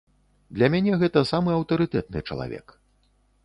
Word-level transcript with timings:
Для 0.57 0.69
мяне 0.75 0.95
гэта 1.03 1.23
самы 1.33 1.49
аўтарытэтны 1.59 2.19
чалавек. 2.29 2.67